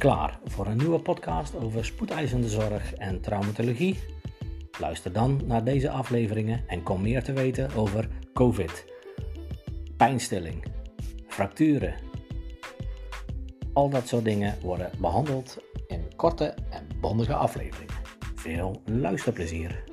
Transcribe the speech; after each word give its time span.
Klaar 0.00 0.38
voor 0.44 0.66
een 0.66 0.76
nieuwe 0.76 1.00
podcast 1.00 1.56
over 1.56 1.84
spoedeisende 1.84 2.48
zorg 2.48 2.94
en 2.94 3.20
traumatologie? 3.20 3.98
Luister 4.78 5.12
dan 5.12 5.40
naar 5.44 5.64
deze 5.64 5.90
afleveringen 5.90 6.64
en 6.66 6.82
kom 6.82 7.02
meer 7.02 7.22
te 7.22 7.32
weten 7.32 7.74
over 7.74 8.08
COVID, 8.32 8.84
pijnstilling, 9.96 10.64
fracturen. 11.28 11.94
Al 13.72 13.88
dat 13.90 14.08
soort 14.08 14.24
dingen 14.24 14.58
worden 14.62 14.90
behandeld 14.98 15.58
in 15.86 16.16
korte 16.16 16.54
en 16.70 16.86
bondige 17.00 17.34
afleveringen. 17.34 17.94
Veel 18.34 18.82
luisterplezier. 18.84 19.84